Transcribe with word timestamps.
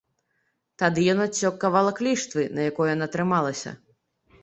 Тады 0.83 1.03
ён 1.13 1.19
адсек 1.27 1.61
кавалак 1.65 2.03
ліштвы, 2.09 2.49
на 2.59 2.69
якой 2.71 2.87
яна 2.97 3.13
трымалася. 3.19 3.81